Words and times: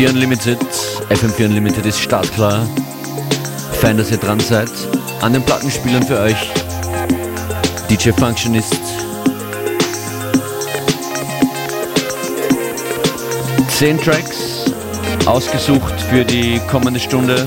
FM4 0.00 0.08
Unlimited. 0.14 0.58
FM4 1.10 1.44
Unlimited 1.44 1.84
ist 1.84 1.98
startklar. 1.98 2.66
Fein, 3.82 3.98
dass 3.98 4.10
ihr 4.10 4.16
dran 4.16 4.40
seid. 4.40 4.70
An 5.20 5.34
den 5.34 5.42
Plattenspielern 5.42 6.02
für 6.02 6.18
euch 6.18 6.38
DJ 7.90 8.12
Functionist. 8.12 8.80
Zehn 13.68 14.00
Tracks 14.00 14.72
ausgesucht 15.26 16.00
für 16.08 16.24
die 16.24 16.58
kommende 16.70 16.98
Stunde. 16.98 17.46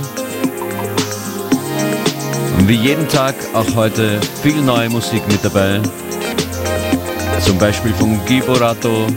Und 2.60 2.68
wie 2.68 2.76
jeden 2.76 3.08
Tag 3.08 3.34
auch 3.56 3.76
heute 3.76 4.22
viel 4.44 4.62
neue 4.62 4.92
Musik 4.92 5.28
mit 5.28 5.44
dabei. 5.44 5.82
Zum 7.44 7.58
Beispiel 7.58 7.94
von 7.96 8.24
Guy 8.28 8.42
Borato 8.42 9.08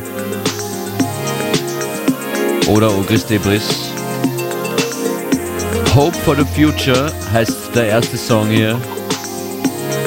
oder 2.69 2.91
Ogris 2.97 3.25
Debris. 3.27 3.93
Hope 5.95 6.17
for 6.25 6.37
the 6.37 6.45
Future 6.45 7.13
heißt 7.33 7.75
der 7.75 7.87
erste 7.87 8.17
Song 8.17 8.49
hier 8.49 8.81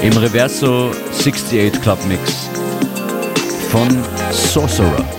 im 0.01 0.15
Reverso 0.17 0.91
68 1.11 1.81
Club 1.81 1.99
Mix 2.07 2.49
von 3.71 3.87
Sorcerer. 4.31 5.18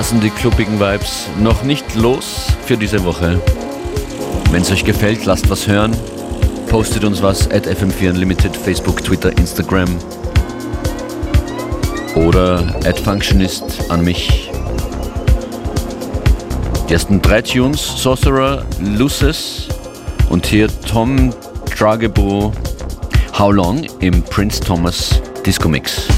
Lassen 0.00 0.20
die 0.22 0.30
kluppigen 0.30 0.80
Vibes 0.80 1.28
noch 1.42 1.62
nicht 1.62 1.94
los 1.94 2.46
für 2.64 2.78
diese 2.78 3.04
Woche. 3.04 3.38
Wenn 4.50 4.62
es 4.62 4.72
euch 4.72 4.82
gefällt, 4.82 5.26
lasst 5.26 5.50
was 5.50 5.68
hören. 5.68 5.94
Postet 6.70 7.04
uns 7.04 7.22
was 7.22 7.50
at 7.50 7.66
FM4 7.66 8.08
Unlimited, 8.08 8.56
Facebook, 8.56 9.04
Twitter, 9.04 9.30
Instagram. 9.36 9.90
Oder 12.14 12.74
at 12.86 12.98
Functionist 12.98 13.90
an 13.90 14.02
mich. 14.02 14.50
Die 16.88 16.94
ersten 16.94 17.20
drei 17.20 17.42
Tunes, 17.42 18.02
Sorcerer, 18.02 18.64
Lucis 18.80 19.68
und 20.30 20.46
hier 20.46 20.68
Tom 20.90 21.34
Dragebo, 21.76 22.54
How 23.38 23.52
Long 23.52 23.84
im 24.00 24.22
Prince 24.22 24.62
Thomas 24.62 25.20
Disco 25.44 25.68
Mix. 25.68 26.08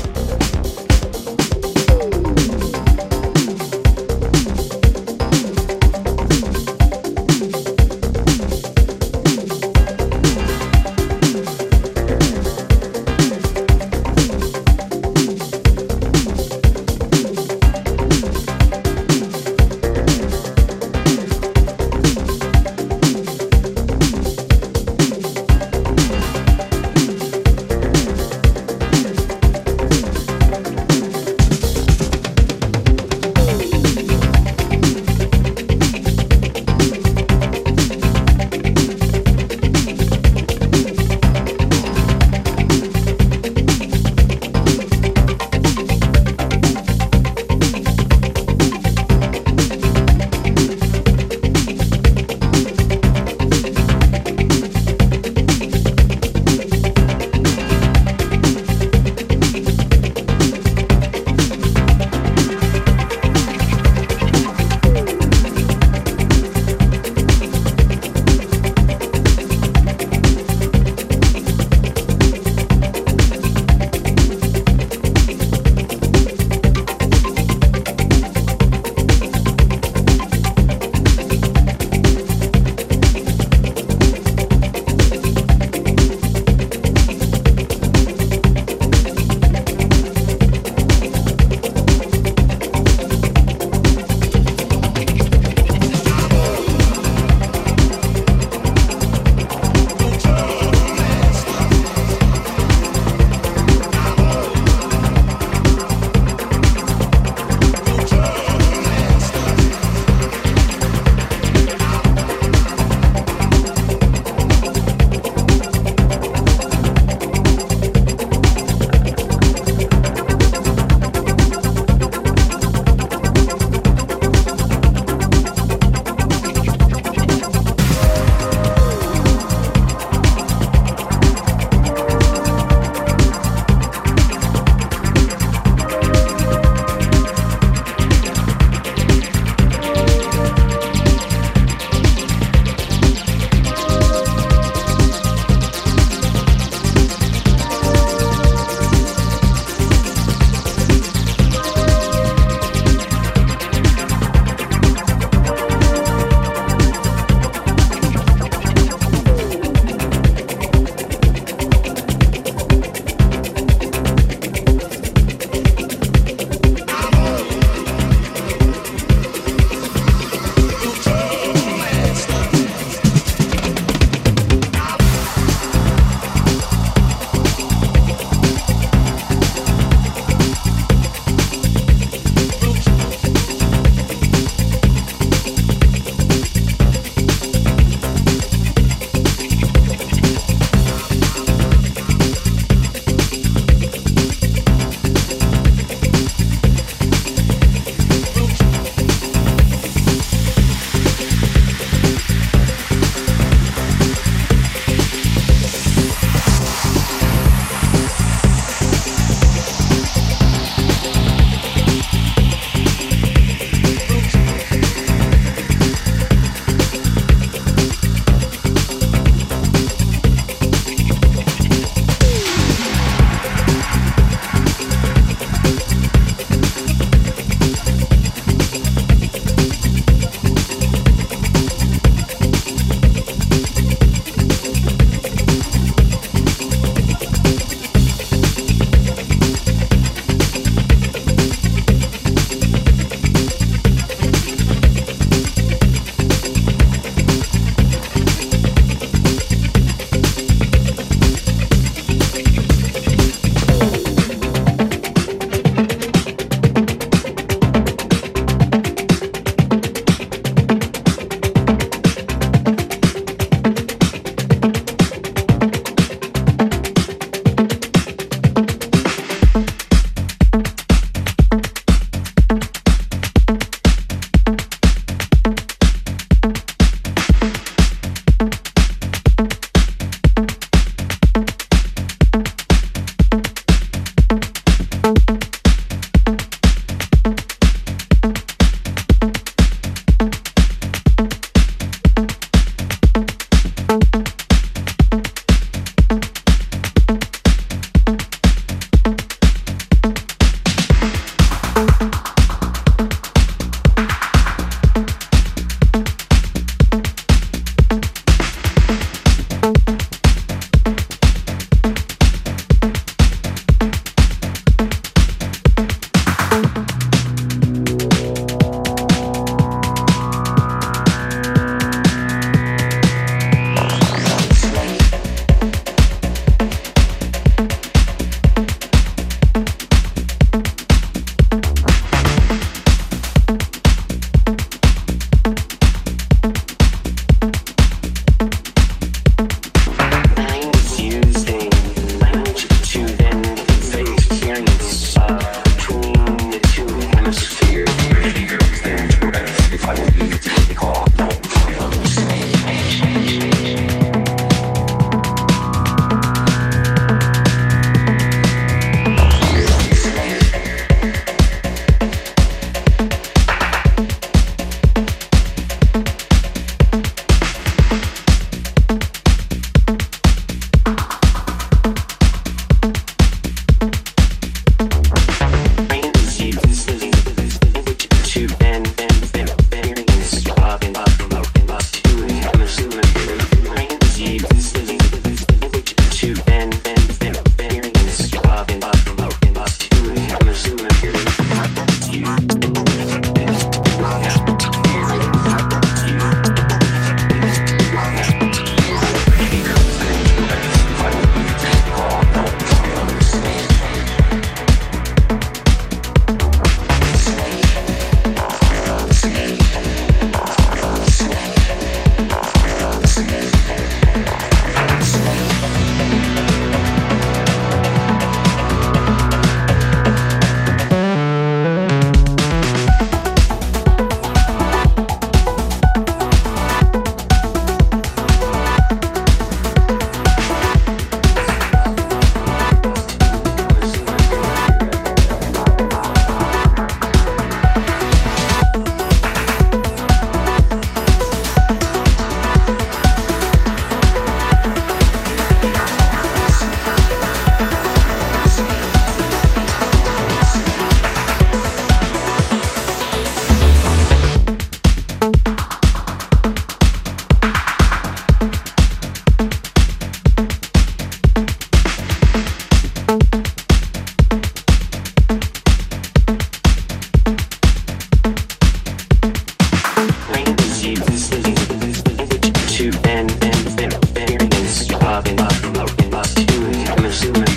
I've 477.12 477.18
seen 477.18 477.51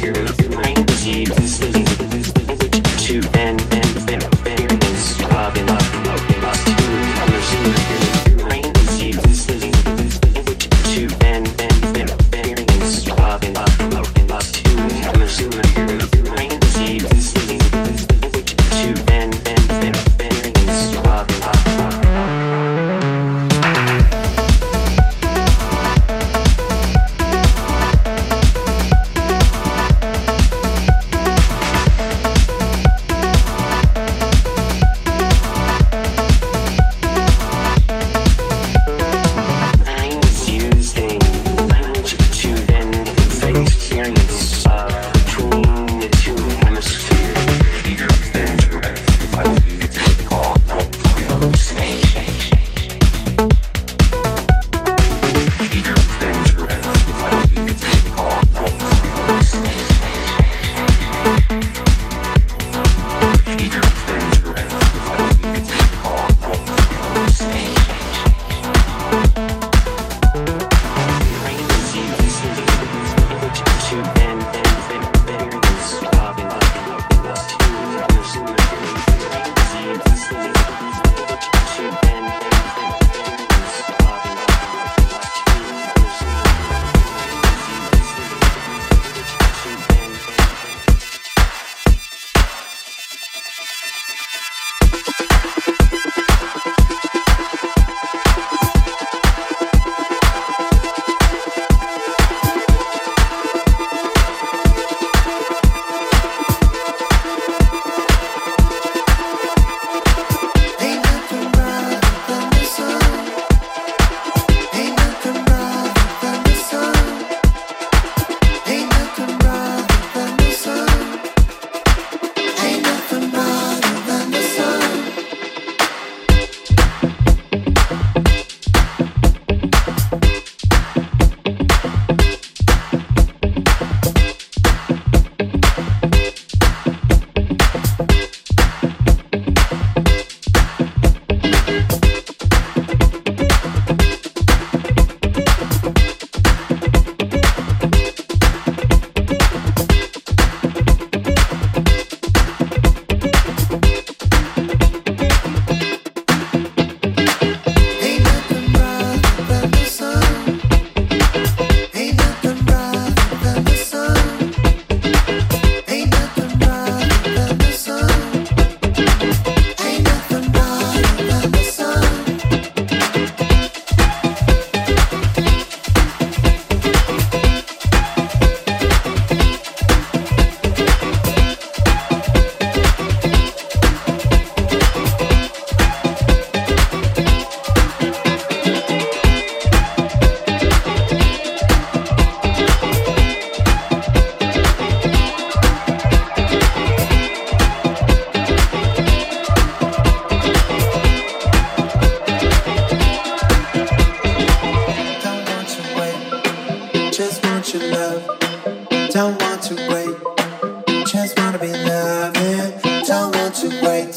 Don't 209.15 209.41
want 209.41 209.61
to 209.63 209.75
wait, 209.75 211.05
just 211.07 211.39
wanna 211.39 211.57
be 211.57 211.71
loving. 211.71 212.73
Don't 213.07 213.33
want 213.33 213.55
to 213.55 213.69
wait, 213.81 214.13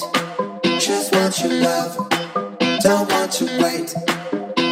just 0.81 1.15
want 1.15 1.39
your 1.39 1.53
love. 1.53 1.95
Don't 2.81 3.09
want 3.09 3.31
to 3.35 3.45
wait, 3.63 3.95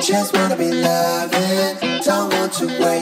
just 0.03 0.35
wanna 0.35 0.57
be 0.57 0.73
loving. 0.73 2.01
Don't 2.03 2.33
want 2.35 2.53
to 2.55 2.67
wait. 2.67 2.96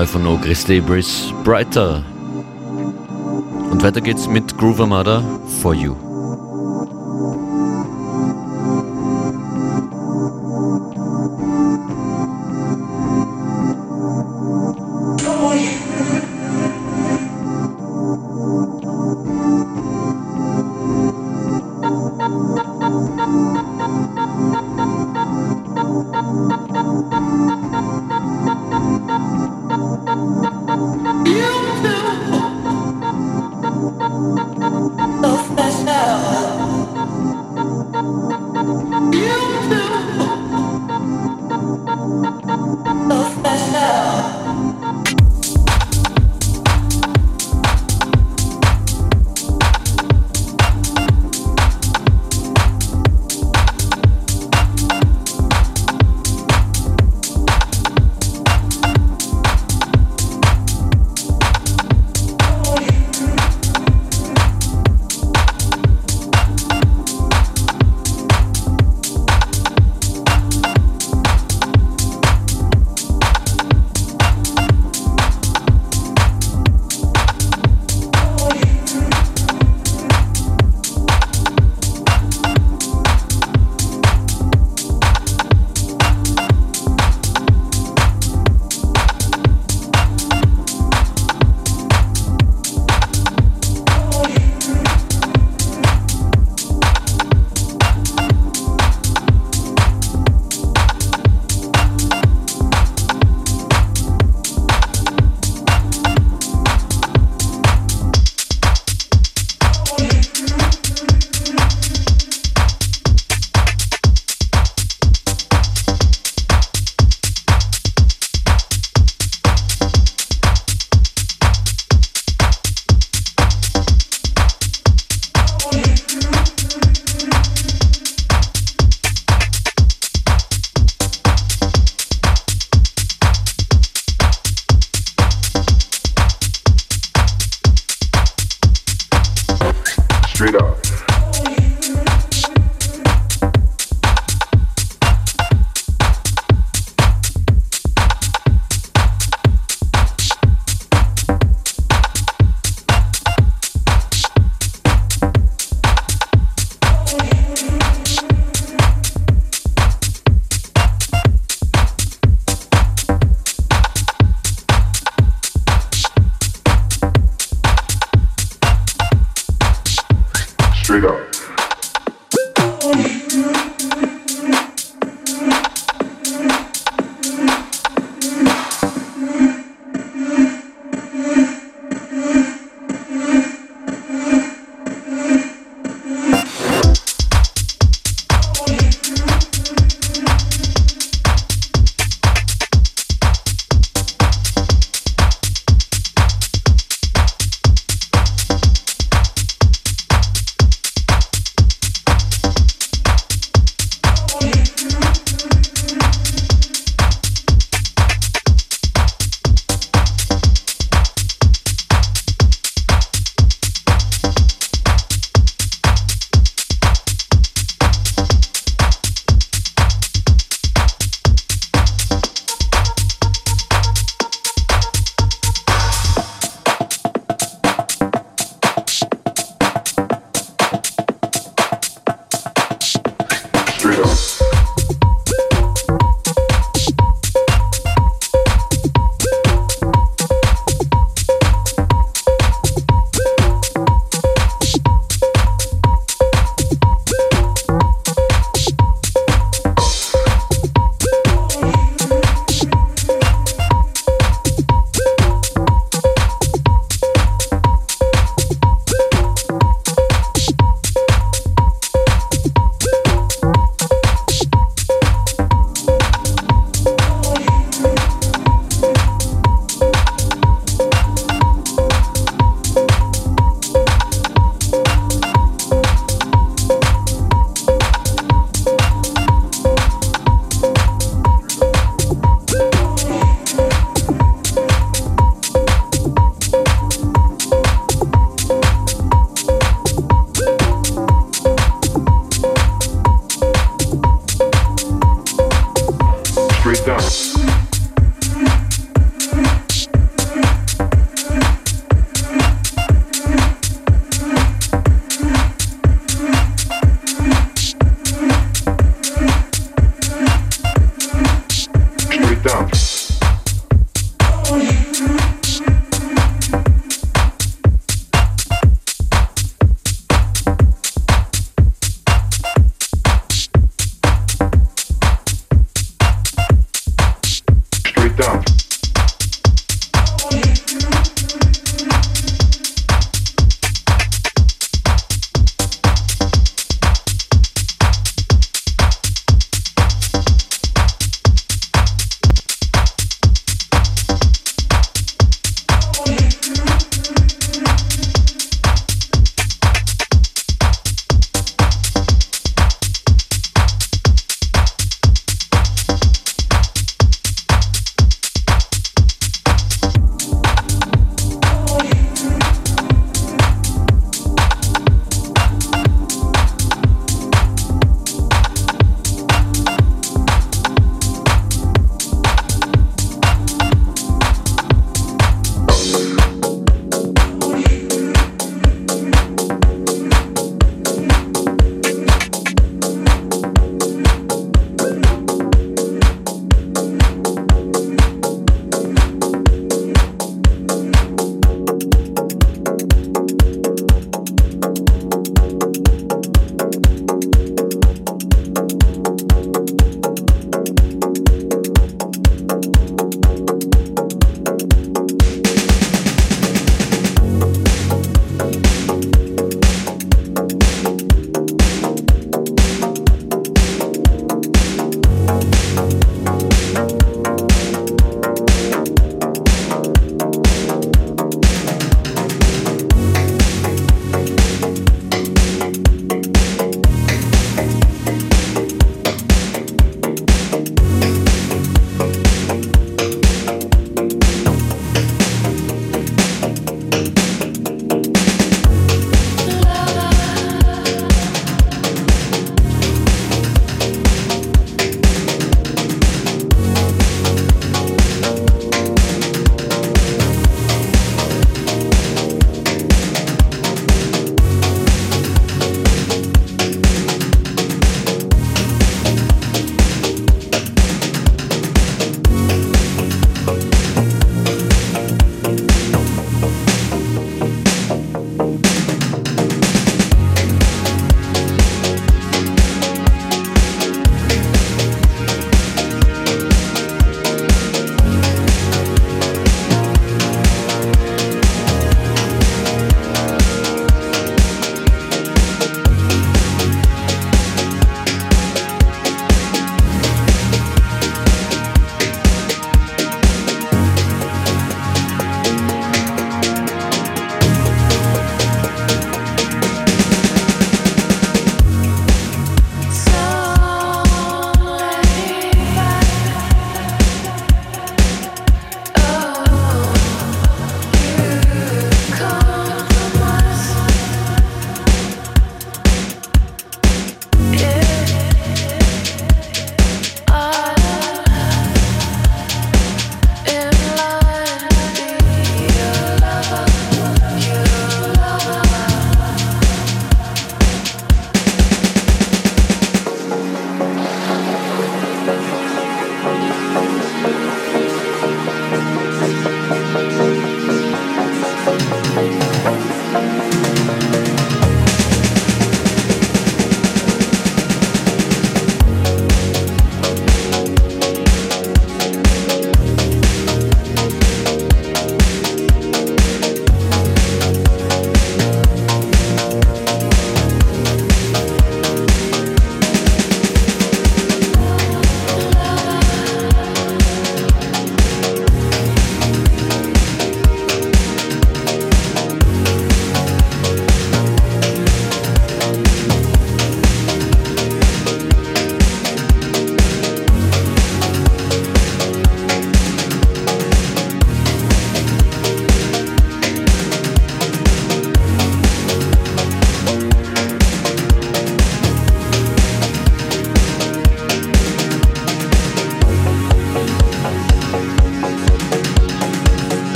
Brandneu 0.00 0.06
von 0.06 0.26
Ogris 0.26 0.64
Debris, 0.64 1.32
Brighter. 1.44 2.02
Und 3.70 3.82
weiter 3.82 4.00
geht's 4.00 4.28
mit 4.28 4.56
Groove 4.56 4.80
Armada, 4.80 5.22
For 5.60 5.74
You. 5.74 6.09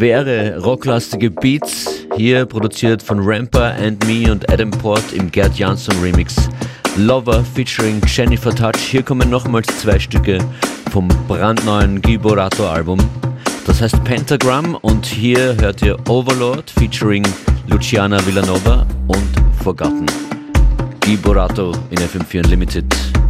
Schwere, 0.00 0.56
rocklastige 0.56 1.30
Beats, 1.30 2.06
hier 2.16 2.46
produziert 2.46 3.02
von 3.02 3.20
Ramper 3.20 3.74
and 3.74 4.02
Me 4.06 4.32
und 4.32 4.50
Adam 4.50 4.70
Port 4.70 5.12
im 5.12 5.30
Gerd 5.30 5.58
Jansson 5.58 5.94
Remix. 6.02 6.48
Lover 6.96 7.44
featuring 7.44 8.00
Jennifer 8.06 8.54
Touch. 8.54 8.78
Hier 8.78 9.02
kommen 9.02 9.28
nochmals 9.28 9.66
zwei 9.78 9.98
Stücke 9.98 10.38
vom 10.90 11.06
brandneuen 11.28 12.00
Giborato 12.00 12.66
Album. 12.66 12.98
Das 13.66 13.82
heißt 13.82 14.02
Pentagram 14.04 14.74
und 14.76 15.04
hier 15.04 15.54
hört 15.60 15.82
ihr 15.82 15.98
Overlord 16.08 16.70
featuring 16.70 17.22
Luciana 17.68 18.26
Villanova 18.26 18.86
und 19.06 19.62
Forgotten. 19.62 20.06
Giborato 21.00 21.72
in 21.90 21.98
FM4 21.98 22.42
Unlimited. 22.46 23.29